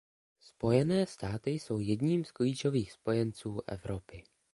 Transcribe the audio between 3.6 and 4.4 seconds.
Evropy.